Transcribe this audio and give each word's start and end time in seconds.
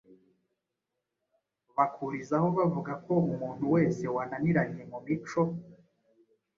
bakurizaho 1.77 2.47
bavuga 2.57 2.93
ko 3.05 3.13
umuntu 3.31 3.63
wese 3.75 4.03
wananiranye 4.15 4.83
mu 4.91 4.99
mico 5.05 5.41